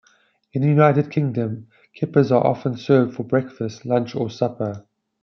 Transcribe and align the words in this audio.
In 0.51 0.63
the 0.63 0.67
United 0.67 1.11
Kingdom, 1.11 1.67
kippers 1.93 2.31
are 2.31 2.43
often 2.43 2.75
served 2.75 3.13
for 3.13 3.21
breakfast, 3.23 3.85
lunch 3.85 4.15
or 4.15 4.31
supper. 4.31 4.83